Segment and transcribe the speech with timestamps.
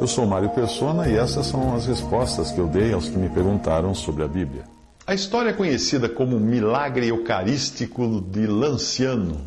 [0.00, 3.28] Eu sou Mário Persona e essas são as respostas que eu dei aos que me
[3.28, 4.64] perguntaram sobre a Bíblia.
[5.06, 9.42] A história conhecida como milagre eucarístico de Lanciano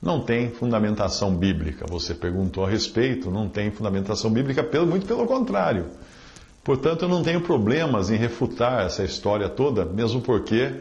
[0.00, 1.84] não tem fundamentação bíblica.
[1.86, 5.84] Você perguntou a respeito, não tem fundamentação bíblica, muito pelo contrário.
[6.64, 10.72] Portanto, eu não tenho problemas em refutar essa história toda, mesmo porque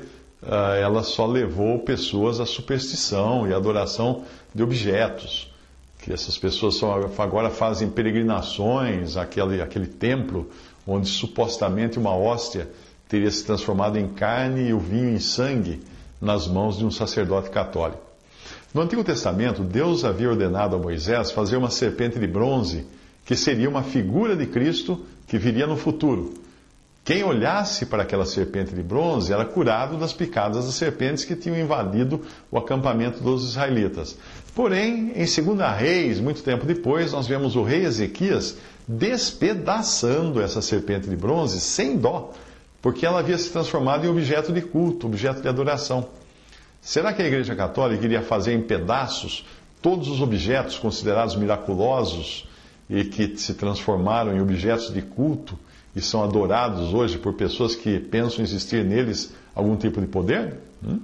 [0.43, 4.23] uh, ela só levou pessoas à superstição e adoração
[4.55, 5.51] de objetos
[6.07, 6.79] que essas pessoas
[7.19, 10.49] agora fazem peregrinações àquele, àquele templo
[10.87, 12.69] onde supostamente uma hóstia
[13.09, 15.81] teria se transformado em carne e o vinho em sangue
[16.21, 18.01] nas mãos de um sacerdote católico.
[18.73, 22.85] No Antigo Testamento, Deus havia ordenado a Moisés fazer uma serpente de bronze,
[23.25, 26.33] que seria uma figura de Cristo que viria no futuro.
[27.07, 31.57] Quem olhasse para aquela serpente de bronze era curado das picadas das serpentes que tinham
[31.57, 34.17] invadido o acampamento dos israelitas.
[34.53, 41.09] Porém, em 2 Reis, muito tempo depois, nós vemos o rei Ezequias despedaçando essa serpente
[41.09, 42.33] de bronze sem dó,
[42.81, 46.09] porque ela havia se transformado em objeto de culto, objeto de adoração.
[46.81, 49.45] Será que a Igreja Católica iria fazer em pedaços
[49.81, 52.49] todos os objetos considerados miraculosos
[52.89, 55.57] e que se transformaram em objetos de culto?
[55.97, 60.53] E são adorados hoje por pessoas que pensam existir neles algum tipo de poder?
[60.85, 60.99] Hum?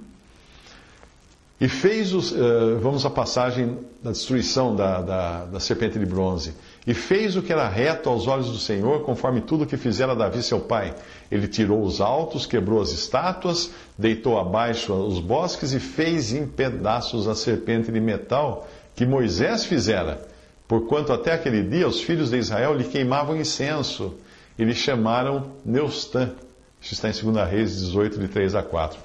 [1.60, 2.30] E fez os.
[2.30, 6.54] Uh, vamos à passagem da destruição da, da, da, serpente de bronze.
[6.86, 10.14] E fez o que era reto aos olhos do Senhor, conforme tudo o que fizera
[10.14, 10.94] Davi seu pai.
[11.30, 17.26] Ele tirou os altos, quebrou as estátuas, deitou abaixo os bosques e fez em pedaços
[17.26, 20.20] a serpente de metal que Moisés fizera.
[20.68, 24.14] Porquanto até aquele dia os filhos de Israel lhe queimavam incenso
[24.58, 26.32] eles chamaram Neustan.
[26.80, 28.98] Isso está em 2 Reis 18, de 3 a 4.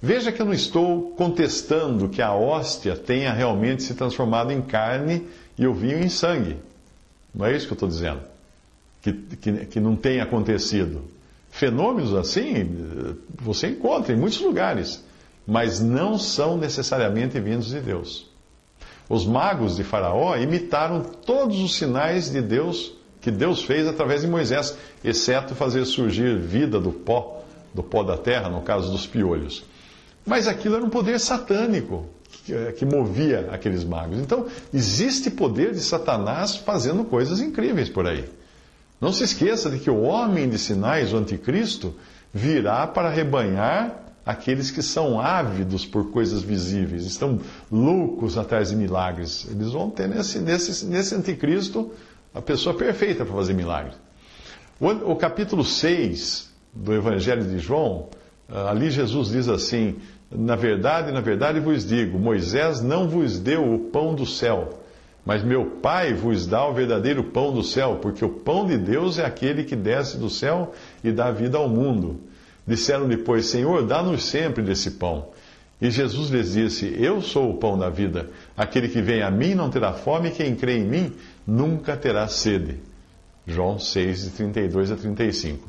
[0.00, 5.26] Veja que eu não estou contestando que a hóstia tenha realmente se transformado em carne
[5.56, 6.56] e o vinho em sangue.
[7.34, 8.20] Não é isso que eu estou dizendo.
[9.00, 11.02] Que, que, que não tenha acontecido.
[11.50, 12.68] Fenômenos assim
[13.40, 15.04] você encontra em muitos lugares,
[15.46, 18.30] mas não são necessariamente vindos de Deus.
[19.08, 24.26] Os magos de Faraó imitaram todos os sinais de Deus que Deus fez através de
[24.26, 29.64] Moisés, exceto fazer surgir vida do pó, do pó da terra, no caso dos piolhos.
[30.26, 32.06] Mas aquilo era um poder satânico
[32.44, 34.18] que, eh, que movia aqueles magos.
[34.18, 38.28] Então, existe poder de Satanás fazendo coisas incríveis por aí.
[39.00, 41.94] Não se esqueça de que o homem de sinais, o anticristo,
[42.34, 47.40] virá para rebanhar aqueles que são ávidos por coisas visíveis, estão
[47.70, 49.46] loucos atrás de milagres.
[49.50, 51.92] Eles vão ter nesse, nesse, nesse anticristo
[52.34, 53.92] a pessoa perfeita para fazer milagre.
[54.80, 58.08] O, o, capítulo 6 do Evangelho de João,
[58.48, 59.96] ah, ali Jesus diz assim:
[60.30, 64.80] Na verdade, na verdade vos digo, Moisés não vos deu o pão do céu,
[65.24, 69.18] mas meu Pai vos dá o verdadeiro pão do céu, porque o pão de Deus
[69.18, 70.72] é aquele que desce do céu
[71.04, 72.20] e dá vida ao mundo.
[72.66, 75.28] Disseram depois: Senhor, dá-nos sempre desse pão.
[75.82, 78.30] E Jesus lhes disse: Eu sou o pão da vida.
[78.56, 81.12] Aquele que vem a mim não terá fome, e quem crê em mim
[81.44, 82.76] nunca terá sede.
[83.44, 85.68] João 6, de 32 a 35.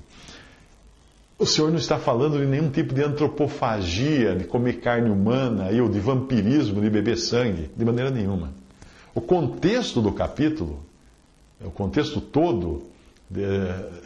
[1.39, 5.89] O Senhor não está falando de nenhum tipo de antropofagia, de comer carne humana, ou
[5.89, 8.53] de vampirismo, de beber sangue, de maneira nenhuma.
[9.15, 10.85] O contexto do capítulo,
[11.59, 12.83] o contexto todo,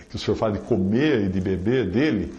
[0.09, 2.33] que o Senhor fala de comer e de beber dele,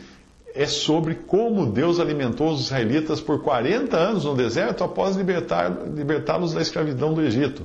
[0.59, 6.37] é sobre como Deus alimentou os israelitas por 40 anos no deserto após libertá-los libertá
[6.37, 7.65] da escravidão do Egito.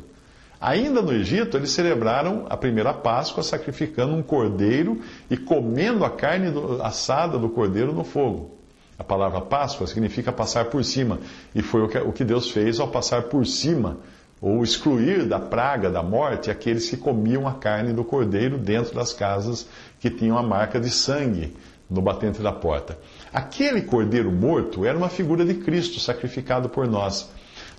[0.62, 6.51] Ainda no Egito, eles celebraram a primeira Páscoa sacrificando um cordeiro e comendo a carne
[6.51, 8.51] do, assada do cordeiro no fogo.
[9.00, 11.19] A palavra Páscoa significa passar por cima,
[11.56, 13.98] e foi o que, o que Deus fez ao passar por cima,
[14.40, 19.12] ou excluir da praga, da morte, aqueles que comiam a carne do cordeiro dentro das
[19.13, 19.68] casas
[20.00, 21.54] que tinham a marca de sangue
[21.94, 22.98] no batente da porta.
[23.31, 27.30] Aquele cordeiro morto era uma figura de Cristo sacrificado por nós.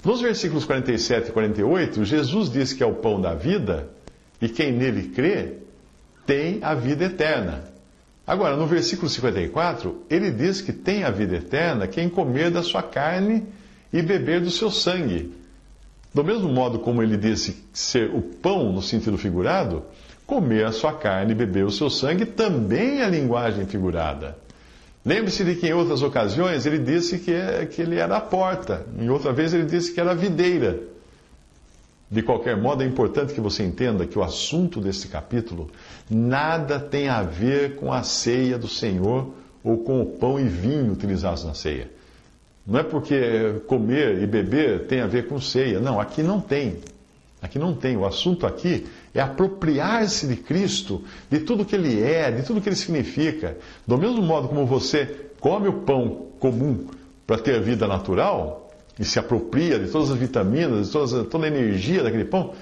[0.05, 3.91] Nos versículos 47 e 48, Jesus diz que é o pão da vida
[4.41, 5.55] e quem nele crê
[6.25, 7.65] tem a vida eterna.
[8.27, 12.83] Agora, no versículo 54, ele diz que tem a vida eterna quem comer da sua
[12.83, 13.45] carne
[13.93, 15.33] e beber do seu sangue.
[16.15, 19.83] Do mesmo modo como ele disse ser o pão no sentido figurado,
[20.27, 24.37] comer a sua carne e beber o seu sangue também é linguagem figurada.
[25.05, 28.87] Lembre-se de que em outras ocasiões ele disse que, é, que ele era a porta,
[28.99, 30.81] em outra vez ele disse que era a videira.
[32.11, 35.71] De qualquer modo, é importante que você entenda que o assunto desse capítulo
[36.09, 40.93] nada tem a ver com a ceia do Senhor ou com o pão e vinho
[40.93, 41.91] utilizados na ceia.
[42.67, 45.81] Não é porque comer e beber tem a ver com ceia.
[45.81, 46.79] Não, aqui não tem.
[47.45, 47.95] Aqui não tem.
[47.95, 52.71] O assunto aqui é apropriar-se de Cristo, de tudo que Ele é, de tudo que
[52.71, 53.59] Ele significa.
[53.87, 56.87] Do mesmo modo como você come o pão comum
[57.27, 61.45] para ter a vida natural, e se apropria de todas as vitaminas, de todas, toda
[61.45, 62.55] a energia daquele pão,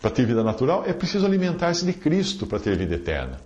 [0.00, 3.38] para ter vida natural, é preciso alimentar-se de Cristo para ter vida eterna.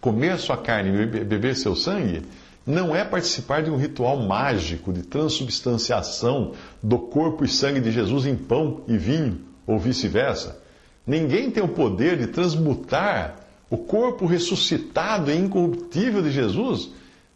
[0.00, 2.22] Comer sua carne e beber seu sangue
[2.66, 6.52] não é participar de um ritual mágico de transubstanciação
[6.82, 10.60] do corpo e sangue de Jesus em pão e vinho, ou vice-versa.
[11.06, 13.36] Ninguém tem o poder de transmutar
[13.68, 16.90] o corpo ressuscitado e incorruptível de Jesus,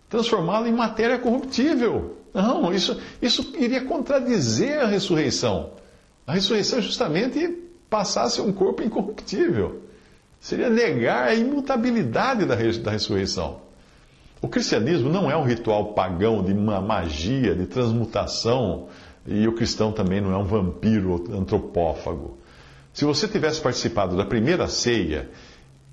[0.09, 2.17] transformá-lo em matéria corruptível.
[2.33, 5.73] Não, isso, isso iria contradizer a ressurreição.
[6.27, 7.49] A ressurreição é justamente
[7.91, 9.83] passar a ser um corpo incorruptível.
[10.41, 13.68] Seria negar a imutabilidade da, da ressurreição.
[14.41, 18.89] O cristianismo não é um ritual pagão de uma magia, de transmutação,
[19.27, 22.39] e o cristão também não é um vampiro antropófago.
[22.93, 25.29] Se você tivesse participado da primeira ceia,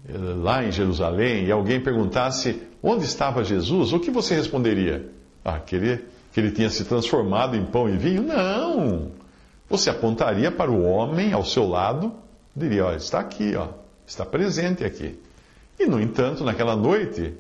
[0.08, 5.10] eh, lá em Jerusalém, e alguém perguntasse onde estava Jesus, o que você responderia?
[5.44, 8.24] Ah, que ele, que ele tinha se transformado em pão e vinho?
[8.24, 9.12] Não!
[9.70, 12.14] Você apontaria para o homem ao seu lado,
[12.56, 13.70] diria: olha, está aqui, ó,
[14.06, 15.20] está presente aqui.
[15.80, 17.34] E, no entanto, naquela noite,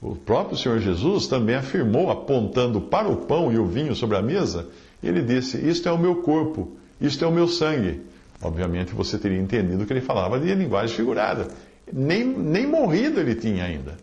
[0.00, 4.22] o próprio Senhor Jesus também afirmou, apontando para o pão e o vinho sobre a
[4.22, 4.68] mesa,
[5.02, 8.00] ele disse: Isto é o meu corpo, isto é o meu sangue.
[8.40, 11.48] Obviamente você teria entendido que ele falava de linguagem figurada.
[11.92, 13.96] Nem, nem morrido ele tinha ainda.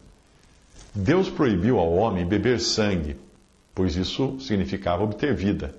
[0.94, 3.15] Deus proibiu ao homem beber sangue,
[3.74, 5.75] pois isso significava obter vida.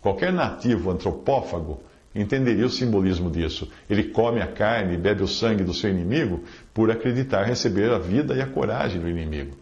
[0.00, 1.80] Qualquer nativo antropófago
[2.20, 3.68] entenderia o simbolismo disso.
[3.88, 6.42] Ele come a carne e bebe o sangue do seu inimigo
[6.74, 9.56] por acreditar receber a vida e a coragem do inimigo.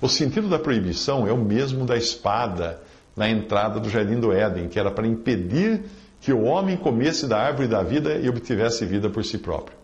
[0.00, 2.80] O sentido da proibição é o mesmo da espada
[3.16, 5.82] na entrada do jardim do Éden, que era para impedir
[6.20, 9.76] que o homem comesse da árvore da vida e obtivesse vida por si próprio.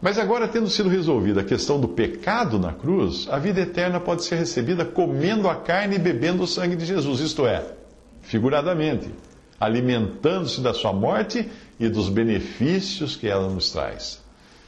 [0.00, 4.24] Mas agora, tendo sido resolvida a questão do pecado na cruz, a vida eterna pode
[4.24, 7.64] ser recebida comendo a carne e bebendo o sangue de Jesus, isto é,
[8.20, 9.08] figuradamente
[9.64, 11.48] alimentando-se da sua morte
[11.78, 14.20] e dos benefícios que ela nos traz.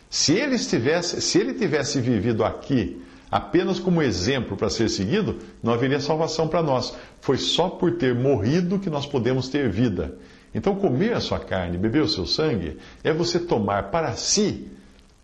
[0.08, 5.72] Se ele, estivesse, se ele tivesse vivido aqui apenas como exemplo para ser seguido, não
[5.72, 6.94] haveria salvação para nós.
[7.20, 10.16] Foi só por ter morrido que nós podemos ter vida.
[10.54, 14.68] Então, comer a sua carne, beber o seu sangue, é você tomar para si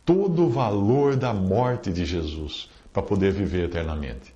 [0.04, 4.34] todo o valor da morte de Jesus para poder viver eternamente.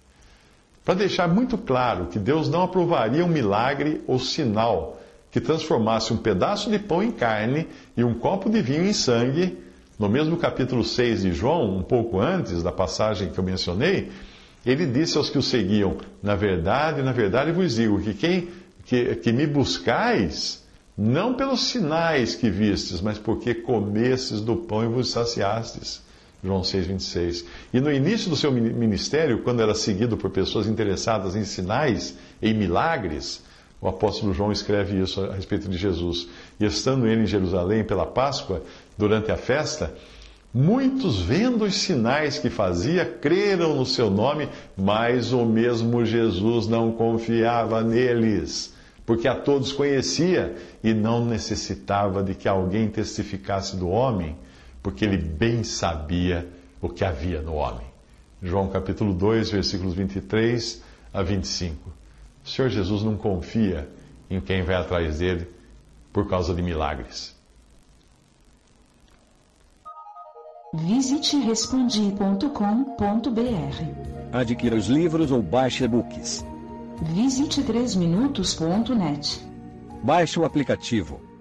[0.84, 5.00] Para deixar muito claro que Deus não aprovaria um milagre ou sinal
[5.34, 7.66] que transformasse um pedaço de pão em carne
[7.96, 9.58] e um copo de vinho em sangue,
[9.98, 14.12] no mesmo capítulo 6 de João, um pouco antes da passagem que eu mencionei,
[14.64, 18.48] ele disse aos que o seguiam: Na verdade, na verdade vos digo que quem
[18.86, 20.62] que, que me buscais,
[20.96, 26.00] não pelos sinais que vistes, mas porque comestes do pão e vos saciastes.
[26.44, 27.44] João 6,26.
[27.72, 32.54] E no início do seu ministério, quando era seguido por pessoas interessadas em sinais, em
[32.54, 33.42] milagres,
[33.84, 36.26] o apóstolo João escreve isso a respeito de Jesus.
[36.58, 38.62] E estando ele em Jerusalém pela Páscoa,
[38.96, 39.92] durante a festa,
[40.54, 46.92] muitos, vendo os sinais que fazia, creram no seu nome, mas o mesmo Jesus não
[46.92, 48.72] confiava neles,
[49.04, 54.34] porque a todos conhecia e não necessitava de que alguém testificasse do homem,
[54.82, 56.48] porque ele bem sabia
[56.80, 57.86] o que havia no homem.
[58.42, 62.03] João capítulo 2, versículos 23 a 25.
[62.44, 63.88] O Senhor Jesus não confia
[64.28, 65.48] em quem vai atrás dele
[66.12, 67.34] por causa de milagres.
[70.74, 72.48] Visite respondi.com.br.
[74.32, 76.44] Adquira os livros ou baixe e-books.
[77.14, 79.40] Visite 3minutos.net.
[80.02, 81.33] Baixe o aplicativo